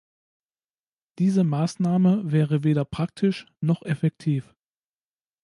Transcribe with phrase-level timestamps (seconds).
[1.19, 4.55] Diese Maßnahme wäre weder praktisch noch effektiv.